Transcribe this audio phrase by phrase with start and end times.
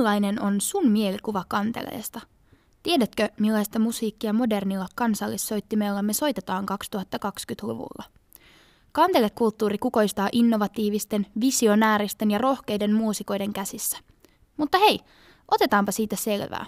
[0.00, 2.20] millainen on sun mielikuva kanteleesta?
[2.82, 8.04] Tiedätkö, millaista musiikkia modernilla kansallissoittimella me soitetaan 2020-luvulla?
[8.92, 13.98] Kantelekulttuuri kukoistaa innovatiivisten, visionääristen ja rohkeiden muusikoiden käsissä.
[14.56, 15.00] Mutta hei,
[15.50, 16.66] otetaanpa siitä selvää.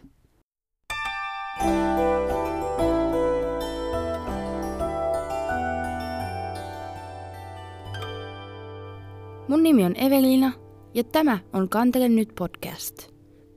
[9.49, 10.53] Mun nimi on Evelina
[10.95, 13.12] ja tämä on Kantele nyt podcast.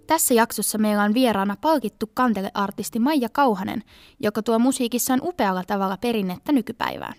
[0.08, 3.84] Tässä jaksossa meillä on vieraana palkittu kanteleartisti Maija Kauhanen,
[4.20, 7.14] joka tuo musiikissaan upealla tavalla perinnettä nykypäivään.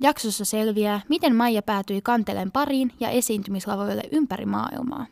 [0.00, 5.06] Jaksossa selviää, miten Maija päätyi kanteleen pariin ja esiintymislavoille ympäri maailmaa.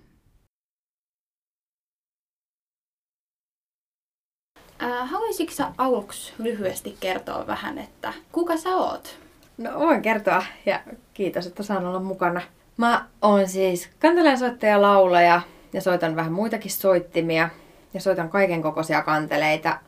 [4.83, 9.19] Äh, haluaisitko sä aluksi lyhyesti kertoa vähän, että kuka sä oot?
[9.59, 10.81] No voin kertoa ja
[11.15, 12.41] kiitos, että saan olla mukana.
[12.77, 15.43] Mä oon siis kanteleen soittaja, laulaja
[15.75, 17.49] ja soitan vähän muitakin soittimia
[17.95, 19.79] ja soitan kaiken kokoisia kanteleita,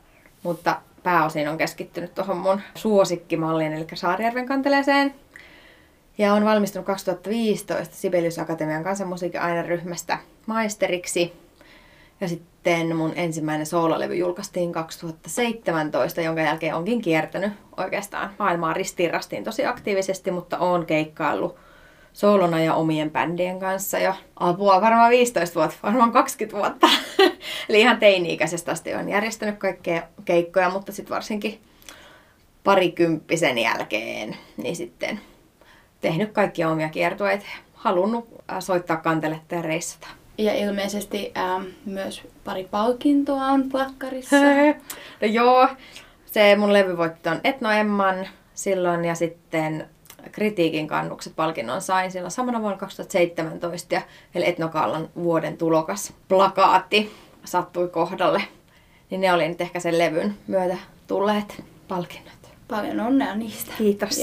[0.43, 5.13] mutta pääosin on keskittynyt tuohon mun suosikkimalliin, eli Saarijärven kanteleeseen.
[6.17, 11.33] Ja on valmistunut 2015 Sibelius Akatemian kansanmusiikin aineryhmästä maisteriksi.
[12.21, 19.43] Ja sitten mun ensimmäinen soololevy julkaistiin 2017, jonka jälkeen onkin kiertänyt oikeastaan maailmaa ristiin rastiin
[19.43, 21.55] tosi aktiivisesti, mutta on keikkaillut
[22.17, 26.87] soolona ja omien bändien kanssa jo apua varmaan 15 vuotta, varmaan 20 vuotta.
[27.69, 31.59] Eli ihan teini-ikäisestä asti olen järjestänyt kaikkea keikkoja, mutta sitten varsinkin
[32.63, 35.19] parikymppisen jälkeen niin sitten
[36.01, 37.45] tehnyt kaikkia omia kiertueita.
[37.73, 40.07] Halunnut äh, soittaa kanteletta ja reissata.
[40.37, 44.35] Ja ilmeisesti ähm, myös pari palkintoa on plakkarissa.
[45.21, 45.67] no joo,
[46.25, 49.89] se mun levyvoitto on Etno Emman silloin ja sitten
[50.31, 54.01] kritiikin kannukset palkinnon sain silloin samana vuonna 2017, ja,
[54.35, 57.11] eli Etnokaallan vuoden tulokas plakaatti
[57.45, 58.41] sattui kohdalle.
[59.09, 62.33] Niin ne oli nyt ehkä sen levyn myötä tulleet palkinnot.
[62.67, 63.71] Paljon onnea niistä.
[63.77, 64.21] Kiitos.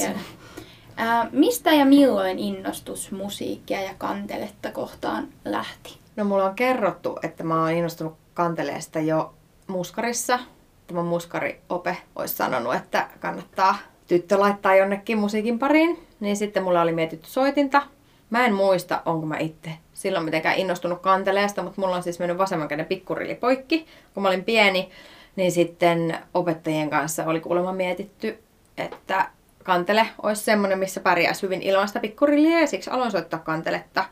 [0.97, 5.99] Ää, mistä ja milloin innostus musiikkia ja kanteletta kohtaan lähti?
[6.17, 9.35] No mulla on kerrottu, että mä oon innostunut kanteleesta jo
[9.67, 10.39] muskarissa.
[10.87, 13.77] Tämä muskariope olisi sanonut, että kannattaa
[14.07, 17.83] tyttö laittaa jonnekin musiikin pariin, niin sitten mulla oli mietitty soitinta.
[18.31, 22.39] Mä en muista, onko mä itse silloin mitenkään innostunut kanteleesta, mutta mulla on siis mennyt
[22.39, 23.87] vasemman käden pikkurilli poikki.
[24.15, 24.91] Kun mä olin pieni,
[25.37, 28.39] niin sitten opettajien kanssa oli kuulemma mietitty,
[28.79, 29.29] että
[29.63, 34.05] kantele olisi semmoinen, missä pärjäisi hyvin ilman sitä pikkurilliä ja siksi aloin soittaa kanteletta.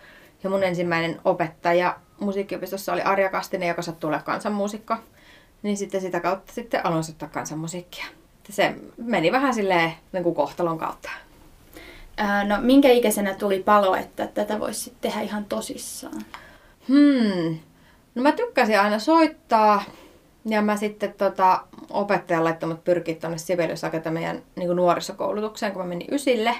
[0.44, 4.96] Ja mun ensimmäinen opettaja musiikkiopistossa oli Arja Kastinen, joka sattui olla kansanmuusikko.
[5.62, 8.06] Niin sitten sitä kautta sitten aloin soittaa kansanmusiikkia
[8.50, 11.10] se meni vähän silleen niin kuin kohtalon kautta.
[12.16, 16.22] Ää, no minkä ikäisenä tuli palo, että tätä voisi tehdä ihan tosissaan?
[16.88, 17.58] Hmm.
[18.14, 19.82] No mä tykkäsin aina soittaa
[20.44, 21.60] ja mä sitten tota,
[21.90, 26.54] opettajan laittanut pyrkiä tuonne Sibelius Akatemian niin nuorisokoulutukseen, kun mä menin ysille.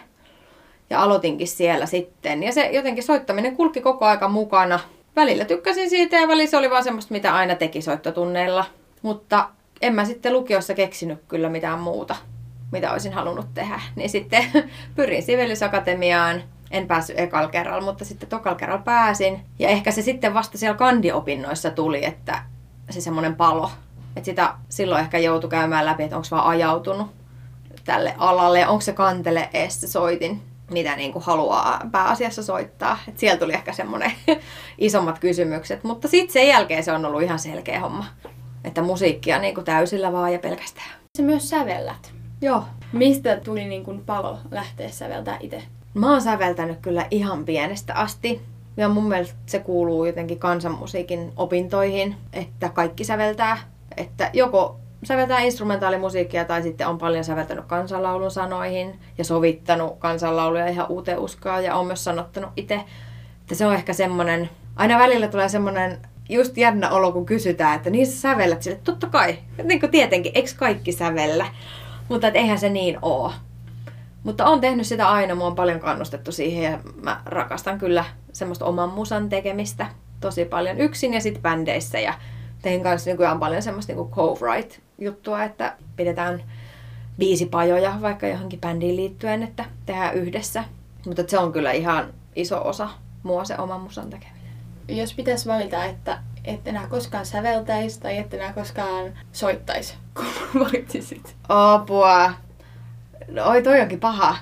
[0.91, 2.43] Ja aloitinkin siellä sitten.
[2.43, 4.81] Ja se jotenkin soittaminen kulki koko aika mukana.
[5.17, 8.65] Välillä tykkäsin siitä ja välillä se oli vaan semmoista, mitä aina teki soittotunneilla.
[9.03, 9.49] Mutta
[9.83, 12.17] en mä sitten lukiossa keksinyt kyllä mitään muuta,
[12.73, 13.81] mitä olisin halunnut tehdä.
[13.97, 14.45] Niin sitten
[14.97, 16.43] pyrin Sibeliusakatemiaan.
[16.71, 19.41] En päässyt ekal kerralla, mutta sitten tokal kerralla pääsin.
[19.59, 22.43] Ja ehkä se sitten vasta siellä kandiopinnoissa tuli, että
[22.91, 23.71] se semmoinen palo.
[24.17, 27.11] Että sitä silloin ehkä joutui käymään läpi, että onko vaan ajautunut
[27.85, 32.99] tälle alalle ja onko se kantele edes se soitin, mitä niin kuin haluaa pääasiassa soittaa.
[33.09, 34.13] Et siellä tuli ehkä semmoinen
[34.79, 38.05] isommat kysymykset, mutta sitten sen jälkeen se on ollut ihan selkeä homma.
[38.65, 40.91] Että musiikkia niin kuin täysillä vaan ja pelkästään.
[41.19, 42.13] Se myös sävellät.
[42.41, 42.65] Joo.
[42.93, 45.63] Mistä tuli niin kuin palo lähteä säveltää itse?
[45.95, 48.43] Mä oon säveltänyt kyllä ihan pienestä asti.
[48.77, 53.59] Ja mun mielestä se kuuluu jotenkin kansanmusiikin opintoihin, että kaikki säveltää.
[53.97, 60.87] Että joko säveltää instrumentaalimusiikkia tai sitten on paljon säveltänyt kansanlaulun sanoihin ja sovittanut kansanlauluja ihan
[60.89, 62.75] uuteen uskoa ja on myös sanottanut itse.
[63.41, 67.91] Että se on ehkä semmoinen, aina välillä tulee semmoinen just jännä olo, kun kysytään, että
[67.91, 68.81] niin sä sävellät sille.
[68.85, 71.47] Totta kai, niin kuin tietenkin, eikö kaikki sävellä?
[72.09, 73.33] Mutta et eihän se niin oo.
[74.23, 78.65] Mutta on tehnyt sitä aina, mua on paljon kannustettu siihen ja mä rakastan kyllä semmoista
[78.65, 79.87] oman musan tekemistä
[80.21, 82.15] tosi paljon yksin ja sitten bändeissä ja
[82.63, 86.43] tein kanssa nykyään paljon semmoista niinku co-write juttua, että pidetään
[87.19, 90.65] biisipajoja vaikka johonkin bändiin liittyen, että tehdään yhdessä.
[91.07, 92.89] Mutta se on kyllä ihan iso osa
[93.23, 94.42] mua se oman musan tekeminen
[94.89, 101.37] jos pitäisi valita, että et enää koskaan säveltäisi tai et enää koskaan soittaisi, kun valitsisit?
[101.49, 102.33] Apua.
[103.29, 104.37] No oi, toi onkin paha.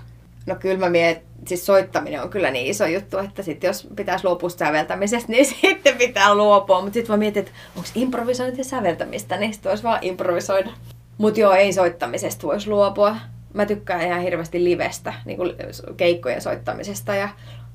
[0.47, 4.25] No kyllä mä miet, siis soittaminen on kyllä niin iso juttu, että sit jos pitäisi
[4.25, 6.81] luopua säveltämisestä, niin sitten pitää luopua.
[6.81, 10.71] Mutta sitten voi miettiä, että onko improvisointi säveltämistä, niin sitten voisi vaan improvisoida.
[11.19, 13.17] Mutta joo, ei soittamisesta voisi luopua.
[13.55, 15.53] Mä tykkään ihan hirveästi livestä, niin kuin
[15.97, 17.29] keikkojen soittamisesta ja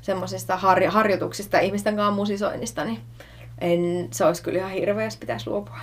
[0.05, 2.99] semmoisista har- harjoituksista ihmisten kanssa musisoinnista, niin
[3.61, 5.77] en, se olisi kyllä ihan hirveä, jos pitäisi luopua.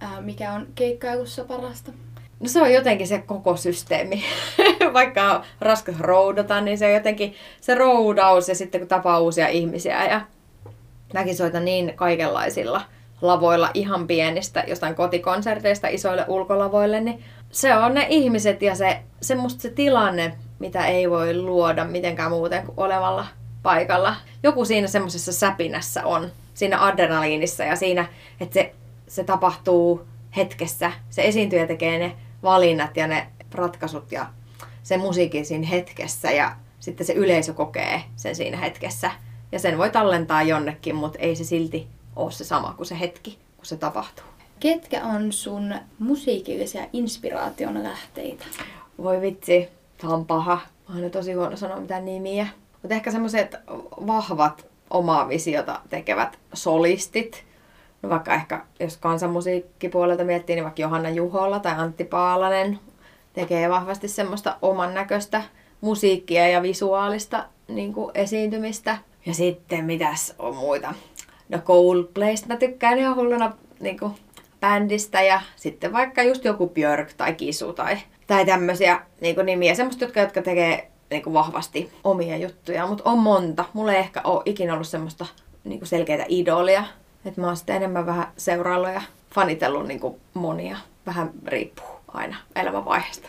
[0.00, 1.92] Ää, mikä on keikkailussa parasta?
[2.40, 4.24] No se on jotenkin se koko systeemi.
[4.92, 9.48] Vaikka on raskas roudata, niin se on jotenkin se roudaus ja sitten kun tapaa uusia
[9.48, 10.06] ihmisiä.
[10.06, 10.20] Ja
[11.14, 12.82] mäkin soitan niin kaikenlaisilla
[13.22, 19.62] lavoilla ihan pienistä, jostain kotikonserteista isoille ulkolavoille, niin se on ne ihmiset ja se, semmoista
[19.62, 23.26] se tilanne, mitä ei voi luoda mitenkään muuten kuin olevalla
[23.62, 24.16] paikalla.
[24.42, 28.08] Joku siinä semmoisessa säpinässä on, siinä adrenaliinissa ja siinä,
[28.40, 28.74] että se,
[29.08, 30.06] se tapahtuu
[30.36, 30.92] hetkessä.
[31.10, 34.26] Se esiintyjä tekee ne valinnat ja ne ratkaisut ja
[34.82, 39.10] se musiikin siinä hetkessä ja sitten se yleisö kokee sen siinä hetkessä.
[39.52, 43.38] Ja sen voi tallentaa jonnekin, mutta ei se silti ole se sama kuin se hetki,
[43.56, 44.24] kun se tapahtuu.
[44.60, 48.44] Ketkä on sun musiikillisia inspiraation lähteitä?
[49.02, 49.68] Voi vitsi,
[49.98, 50.60] tämä on paha.
[50.88, 52.46] Mä oon tosi huono sanoa mitään nimiä.
[52.88, 53.56] Mutta ehkä semmoiset
[54.06, 57.44] vahvat omaa visiota tekevät solistit.
[58.02, 62.78] No vaikka ehkä, jos kansanmusiikkipuolelta miettii, niin vaikka Johanna Juhola tai Antti Paalanen
[63.32, 65.42] tekee vahvasti semmoista oman näköistä
[65.80, 68.98] musiikkia ja visuaalista niin kuin esiintymistä.
[69.26, 70.94] Ja sitten mitäs on muita?
[71.48, 74.12] No Coldplaysta mä tykkään ihan hulluna niin kuin
[74.60, 77.96] bändistä ja sitten vaikka just joku Björk tai Kisu tai,
[78.26, 79.74] tai tämmöisiä niin kuin nimiä.
[79.74, 83.64] Semmoista, jotka, jotka tekee niin kuin vahvasti omia juttuja, mutta on monta.
[83.72, 85.26] Mulla ei ehkä ole ikinä ollut semmoista
[85.64, 86.84] niin kuin selkeitä idolia.
[87.24, 89.02] Että mä oon sitten enemmän vähän seuraillut ja
[89.34, 90.76] fanitellut niin kuin monia.
[91.06, 93.28] Vähän riippuu aina elämänvaiheesta.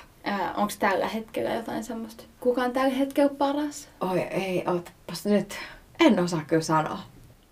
[0.58, 2.24] Onko tällä hetkellä jotain semmoista?
[2.40, 3.90] Kuka on tällä hetkellä paras?
[4.02, 5.54] Oi ei, ootapas nyt.
[6.00, 7.00] En osaa kyllä sanoa.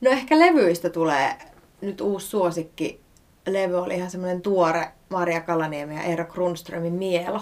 [0.02, 1.36] No ehkä levyistä tulee
[1.82, 3.02] nyt uusi suosikki.
[3.48, 7.42] Levy oli ihan semmoinen tuore Maria Kalaniemi ja Eero Grundströmin Mielo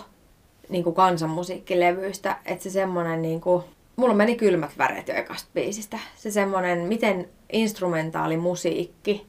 [0.69, 2.37] niin kuin kansanmusiikkilevyistä.
[2.45, 3.63] Että se semmoinen niin kuin,
[3.95, 5.99] mulla meni kylmät väreet jo ekasta biisistä.
[6.15, 9.27] Se semmoinen, miten instrumentaali musiikki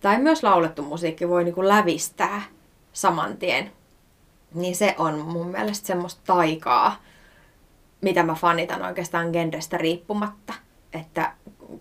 [0.00, 2.42] tai myös laulettu musiikki voi niin kuin lävistää
[2.92, 3.72] saman tien.
[4.54, 7.02] Niin se on mun mielestä semmoista taikaa,
[8.00, 10.54] mitä mä fanitan oikeastaan genrestä riippumatta.
[10.92, 11.32] Että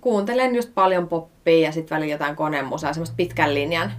[0.01, 3.91] kuuntelen just paljon poppia ja sitten välillä jotain konemusaa, semmoista pitkän linjan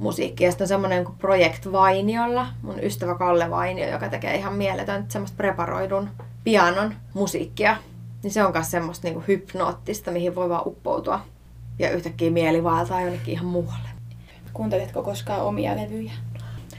[0.00, 0.46] musiikkia.
[0.46, 5.04] Ja sitten on semmoinen kuin Project Vainiolla, mun ystävä Kalle Vainio, joka tekee ihan mieletön
[5.08, 6.10] semmoista preparoidun
[6.44, 7.76] pianon musiikkia.
[8.22, 11.20] Niin se on myös semmoista niinku hypnoottista, mihin voi vaan uppoutua.
[11.78, 13.88] Ja yhtäkkiä mieli vaeltaa jonnekin ihan muualle.
[14.52, 16.12] Kuunteletko koskaan omia levyjä?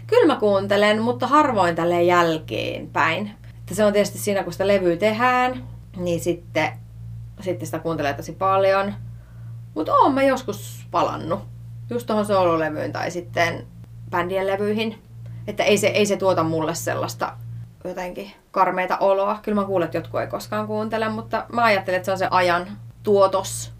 [0.08, 3.32] Kyllä mä kuuntelen, mutta harvoin tälleen jälkeenpäin.
[3.60, 5.64] Että se on tietysti siinä, kun sitä levyä tehdään,
[5.98, 6.72] niin sitten,
[7.40, 8.94] sitten sitä kuuntelee tosi paljon.
[9.76, 11.51] Mutta oon mä joskus palannut
[11.92, 13.68] just tuohon soololevyyn tai sitten
[14.10, 15.02] bändien levyihin.
[15.48, 17.34] Että ei se, ei se tuota mulle sellaista
[17.84, 19.40] jotenkin karmeita oloa.
[19.42, 22.28] Kyllä mä kuulen, että jotkut ei koskaan kuuntele, mutta mä ajattelen, että se on se
[22.32, 22.68] ajan
[23.04, 23.72] tuotos.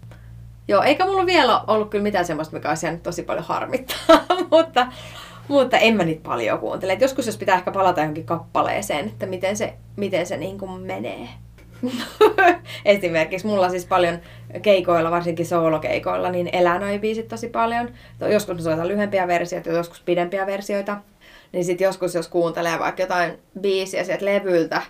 [0.68, 4.86] Joo, eikä mulla vielä ollut kyllä mitään semmoista, mikä olisi jäänyt tosi paljon harmittaa, mutta,
[5.48, 6.92] mutta en mä niitä paljon kuuntele.
[6.92, 10.80] Et joskus jos pitää ehkä palata johonkin kappaleeseen, että miten se, miten se niin kuin
[10.80, 11.28] menee.
[12.84, 14.18] Esimerkiksi mulla siis paljon
[14.62, 17.90] keikoilla, varsinkin soolokeikoilla, niin elää noi biisit tosi paljon.
[18.30, 20.96] Joskus mä soitan lyhyempiä versioita, joskus pidempiä versioita.
[21.52, 24.82] Niin sitten joskus, jos kuuntelee vaikka jotain biisiä sieltä levyltä,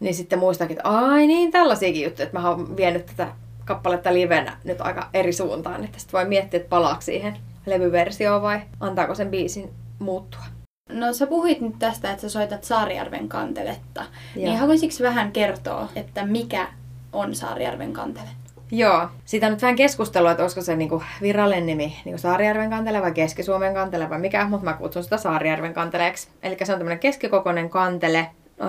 [0.00, 3.28] niin sitten muistakin, että ai niin, tällaisiakin juttuja, että mä oon vienyt tätä
[3.64, 5.84] kappaletta livenä nyt aika eri suuntaan.
[5.84, 10.53] Että sitten voi miettiä, että palaako siihen levyversioon vai antaako sen biisin muuttua.
[10.88, 14.00] No sä puhuit nyt tästä, että sä soitat Saarijärven kanteletta.
[14.02, 14.50] Niin Joo.
[14.50, 16.68] Niin haluaisitko vähän kertoa, että mikä
[17.12, 18.28] on Saarijärven kantele?
[18.70, 19.08] Joo.
[19.24, 23.12] Siitä on nyt vähän keskustelua, että olisiko se niinku virallinen nimi niinku Saarijärven kantele vai
[23.12, 26.28] Keski-Suomen kantele vai mikä, mutta mä kutsun sitä Saarijärven kanteleeksi.
[26.42, 28.26] Eli se on tämmöinen keskikokoinen kantele,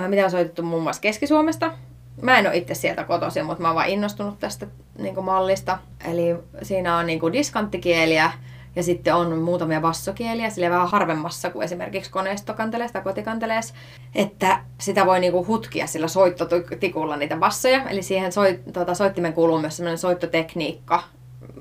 [0.08, 1.74] mitä on soitettu muun muassa Keski-Suomesta.
[2.22, 4.68] Mä en ole itse sieltä kotoisin, mutta mä oon vaan innostunut tästä
[4.98, 5.78] niinku mallista.
[6.12, 8.32] Eli siinä on niinku diskanttikieliä,
[8.76, 13.74] ja sitten on muutamia bassokieliä, sille vähän harvemmassa kuin esimerkiksi koneistokanteleessa tai kotikanteleessa,
[14.16, 17.90] että sitä voi niinku hutkia sillä soittotikulla niitä bassoja.
[17.90, 21.04] Eli siihen soit, tuota, soittimen kuuluu myös sellainen soittotekniikka,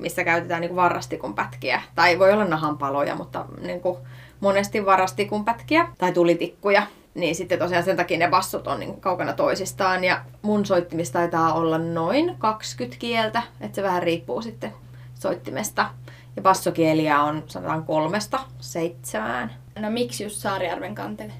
[0.01, 1.83] missä käytetään niinku varrastikun pätkiä.
[1.95, 3.99] Tai voi olla nahanpaloja, mutta niinku
[4.41, 6.83] monesti varastikun pätkiä tai tulitikkuja.
[7.15, 10.05] Niin sitten tosiaan sen takia ne bassot on niin kaukana toisistaan.
[10.05, 14.73] Ja mun soittimista taitaa olla noin 20 kieltä, että se vähän riippuu sitten
[15.15, 15.91] soittimesta.
[16.37, 19.51] Ja bassokieliä on sanotaan kolmesta seitsemään.
[19.79, 21.33] No miksi just Saarijärven kantele?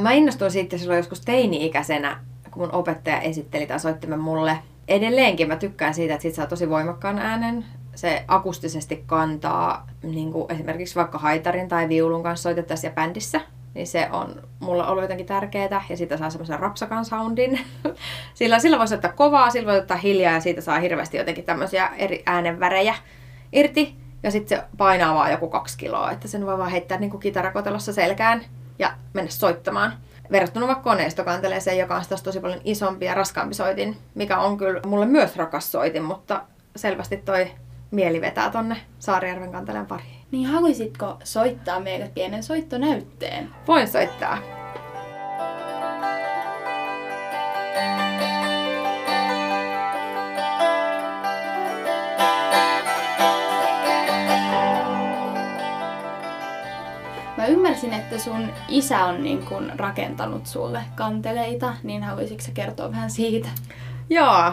[0.00, 2.20] Mä innostuin siitä silloin joskus teini-ikäisenä,
[2.50, 4.58] kun mun opettaja esitteli tai soittimen mulle.
[4.88, 7.64] Edelleenkin mä tykkään siitä, että sit saa tosi voimakkaan äänen.
[7.94, 13.40] Se akustisesti kantaa niin kuin esimerkiksi vaikka haitarin tai viulun kanssa soitettaisiin ja bändissä
[13.74, 17.60] niin se on mulla ollut jotenkin tärkeää ja siitä saa semmoisen rapsakan soundin.
[18.34, 21.90] sillä, sillä voisi ottaa kovaa, sillä voi ottaa hiljaa ja siitä saa hirveästi jotenkin tämmöisiä
[21.96, 22.94] eri äänenvärejä
[23.52, 24.03] irti.
[24.24, 27.20] Ja sitten se painaa vaan joku kaksi kiloa, että sen voi vaan heittää niin kuin
[27.20, 28.44] kitarakotelossa selkään
[28.78, 29.92] ja mennä soittamaan.
[30.32, 34.80] Verrattuna vaikka koneistokanteleeseen, joka on taas tosi paljon isompi ja raskaampi soitin, mikä on kyllä
[34.86, 36.42] mulle myös rakas soitin, mutta
[36.76, 37.50] selvästi toi
[37.90, 40.24] mieli vetää tonne Saarijärven kanteleen pariin.
[40.30, 43.48] Niin haluaisitko soittaa meille pienen soittonäytteen?
[43.68, 44.63] Voin soittaa.
[57.36, 63.10] Mä ymmärsin, että sun isä on niin kun rakentanut sulle kanteleita, niin haluaisitko kertoa vähän
[63.10, 63.48] siitä?
[64.10, 64.52] Joo,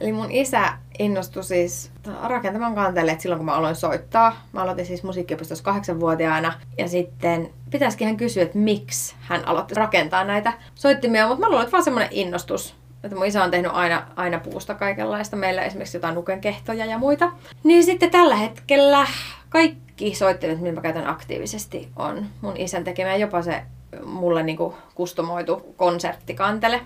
[0.00, 1.90] eli mun isä innostui siis
[2.22, 4.36] rakentamaan kanteleet silloin, kun mä aloin soittaa.
[4.52, 6.52] Mä aloitin siis musiikkiopistossa kahdeksanvuotiaana.
[6.78, 11.28] Ja sitten pitäisikin hän kysyä, että miksi hän aloitti rakentaa näitä soittimia.
[11.28, 12.74] Mutta mä luulen, että vaan semmoinen innostus.
[13.04, 15.36] Että mun isä on tehnyt aina, aina puusta kaikenlaista.
[15.36, 17.32] Meillä esimerkiksi jotain nuken kehtoja ja muita.
[17.64, 19.06] Niin sitten tällä hetkellä
[19.50, 23.16] kaikki soittimet, mitä mä käytän aktiivisesti, on mun isän tekemä.
[23.16, 23.62] Jopa se
[24.04, 26.80] mulle niinku kustomoitu konserttikantele,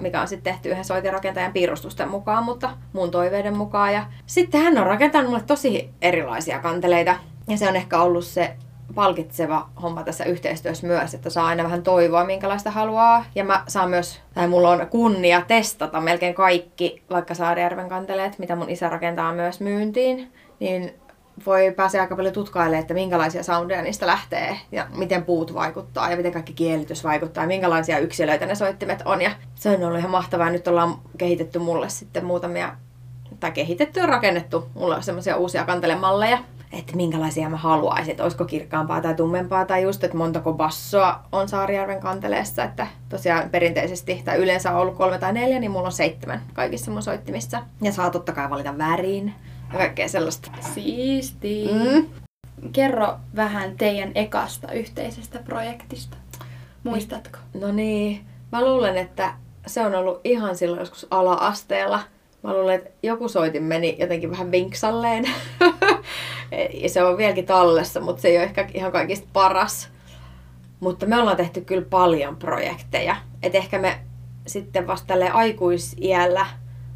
[0.00, 3.92] mikä on sitten tehty yhden soitinrakentajan piirustusten mukaan, mutta mun toiveiden mukaan.
[3.92, 7.16] Ja sitten hän on rakentanut mulle tosi erilaisia kanteleita.
[7.48, 8.56] Ja se on ehkä ollut se
[8.94, 13.24] palkitseva homma tässä yhteistyössä myös, että saa aina vähän toivoa, minkälaista haluaa.
[13.34, 18.56] Ja mä saan myös, tai mulla on kunnia testata melkein kaikki, vaikka Saarijärven kanteleet, mitä
[18.56, 20.32] mun isä rakentaa myös myyntiin.
[20.60, 20.94] Niin
[21.46, 26.16] voi pääse aika paljon tutkailemaan, että minkälaisia soundeja niistä lähtee ja miten puut vaikuttaa ja
[26.16, 29.22] miten kaikki kielitys vaikuttaa ja minkälaisia yksilöitä ne soittimet on.
[29.22, 30.50] Ja se on ollut ihan mahtavaa.
[30.50, 32.76] Nyt ollaan kehitetty mulle sitten muutamia,
[33.40, 36.38] tai kehitetty ja rakennettu mulle semmoisia uusia kantelemalleja,
[36.72, 41.48] että minkälaisia mä haluaisin, että olisiko kirkkaampaa tai tummempaa tai just, että montako bassoa on
[41.48, 45.92] Saarijärven kanteleessa, että tosiaan perinteisesti tai yleensä on ollut kolme tai neljä, niin mulla on
[45.92, 47.62] seitsemän kaikissa mun soittimissa.
[47.82, 49.34] Ja saa totta kai valita väriin,
[49.74, 50.50] ja kaikkea sellaista.
[50.74, 51.68] Siisti.
[51.72, 52.06] Mm.
[52.72, 56.16] Kerro vähän teidän ekasta yhteisestä projektista.
[56.84, 57.38] Muistatko?
[57.60, 59.34] No niin, mä luulen, että
[59.66, 62.00] se on ollut ihan silloin joskus ala-asteella.
[62.42, 65.24] Mä luulen, että joku soitin meni jotenkin vähän vinksalleen.
[66.82, 69.88] ja se on vieläkin tallessa, mutta se ei ole ehkä ihan kaikista paras.
[70.80, 73.16] Mutta me ollaan tehty kyllä paljon projekteja.
[73.42, 73.98] Et ehkä me
[74.46, 76.46] sitten vasta aikuisiällä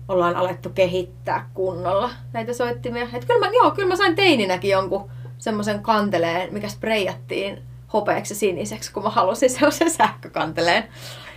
[0.09, 3.09] ollaan alettu kehittää kunnolla näitä soittimia.
[3.13, 7.63] Et kyllä mä, joo, kyllä mä sain teininäkin jonkun semmoisen kanteleen, mikä spreijattiin
[7.93, 10.85] hopeaksi ja siniseksi, kun mä halusin sellaisen sähkökanteleen.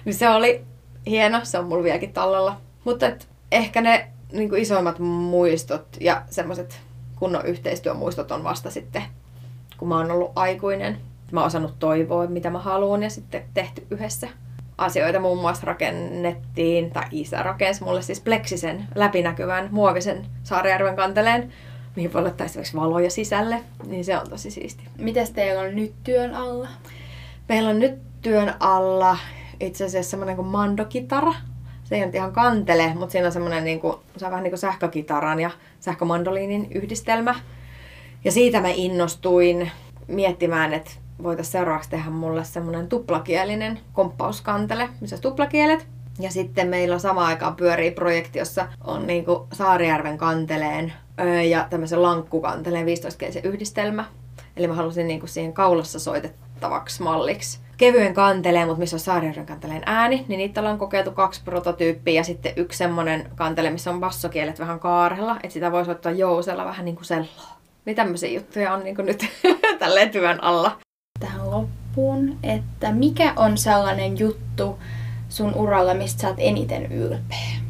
[0.06, 0.62] Niin se oli
[1.06, 2.58] hieno, se on mulla vieläkin tallella.
[2.84, 3.06] Mutta
[3.51, 6.82] ehkä ne niin isoimmat muistot ja semmoiset
[7.16, 9.04] kunnon yhteistyömuistot on vasta sitten,
[9.78, 10.98] kun mä oon ollut aikuinen.
[11.32, 14.28] Mä oon osannut toivoa, mitä mä haluan ja sitten tehty yhdessä
[14.78, 21.54] asioita muun muassa rakennettiin, tai isä rakensi mulle siis pleksisen läpinäkyvän muovisen Saarijärven kanteleen,
[21.96, 24.84] mihin voi laittaa esimerkiksi valoja sisälle, niin se on tosi siisti.
[24.98, 26.68] Mitäs teillä on nyt työn alla?
[27.50, 29.18] Meillä on nyt työn alla
[29.60, 31.34] itse asiassa semmoinen kuin mandokitara.
[31.84, 34.51] Se ei ole ihan kantele, mutta siinä on semmoinen niin kuin, se on vähän niin
[34.51, 37.36] kuin sähkökitaran ja sähkömandoliinin yhdistelmä.
[38.24, 39.72] Ja siitä mä innostuin
[40.08, 40.92] miettimään, että
[41.24, 45.88] voitaisiin seuraavaksi tehdä mulle semmoinen tuplakielinen komppauskantele, missä tuplakielet.
[46.20, 50.94] Ja sitten meillä samaan aikaan pyörii projekti, jossa on niin kuin Saarijärven kanteleen
[51.50, 54.06] ja tämmöisen lankkukanteleen 15 yhdistelmä.
[54.58, 59.46] Eli mä halusin niin kuin siihen kaulassa soitettavaksi malliksi kevyen kanteleen, mutta missä on Saarijärven
[59.46, 64.00] kanteleen ääni, niin niitä ollaan kokeiltu kaksi prototyyppiä ja sitten yksi semmoinen kantele, missä on
[64.00, 67.58] bassokielet vähän kaarella, että sitä voisi ottaa jousella vähän niin kuin selloa.
[67.86, 69.25] Niin tämmöisiä juttuja on niin kuin nyt
[69.80, 70.78] tälleen työn alla
[71.92, 74.80] loppuun, että mikä on sellainen juttu
[75.30, 77.62] sun uralla, mistä sä oot eniten ylpeä?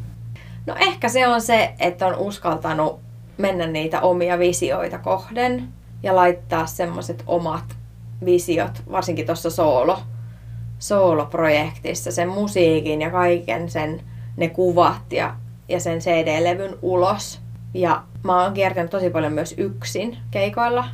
[0.66, 3.00] No ehkä se on se, että on uskaltanut
[3.38, 5.68] mennä niitä omia visioita kohden
[6.04, 7.64] ja laittaa semmoiset omat
[8.26, 10.00] visiot, varsinkin tuossa soolo,
[10.80, 14.02] sooloprojektissa, sen musiikin ja kaiken sen,
[14.38, 15.36] ne kuvat ja,
[15.70, 17.42] ja sen CD-levyn ulos.
[17.74, 20.86] Ja mä oon kiertänyt tosi paljon myös yksin keikoilla,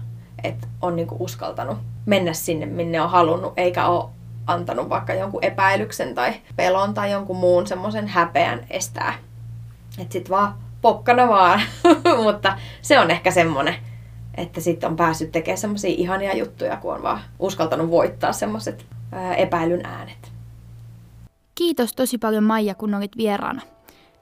[0.44, 4.10] että on niinku uskaltanut mennä sinne, minne on halunnut, eikä ole
[4.48, 9.14] antanut vaikka jonkun epäilyksen tai pelon tai jonkun muun semmoisen häpeän estää.
[10.00, 11.62] Että sit vaan pokkana vaan.
[12.24, 13.76] Mutta se on ehkä semmonen,
[14.36, 18.86] että sitten on päässyt tekemään semmoisia ihania juttuja, kun on vaan uskaltanut voittaa semmoiset
[19.38, 20.32] epäilyn äänet.
[21.56, 23.62] Kiitos tosi paljon Maija, kun olit vieraana.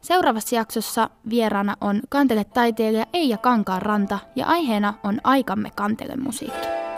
[0.02, 6.58] Seuraavassa jaksossa vieraana on kantele-taiteilija Eija Kankaanranta ja aiheena on aikamme kantelemusiikki.
[6.58, 6.95] musiikki.